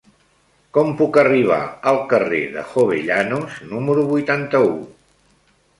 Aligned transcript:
Com 0.77 0.87
puc 1.01 1.19
arribar 1.23 1.59
al 1.91 1.99
carrer 2.15 2.41
de 2.57 2.65
Jovellanos 2.73 3.61
número 3.77 4.09
vuitanta-u? 4.15 4.75